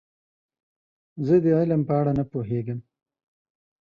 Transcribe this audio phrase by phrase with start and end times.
[1.25, 2.79] زه د علم په اړه نه پوهیږم.